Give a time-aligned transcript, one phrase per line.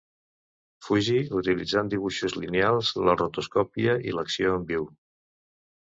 [0.85, 4.93] Fuji, utilitzant dibuixos lineals, la rotoscòpia i l'acció en viu.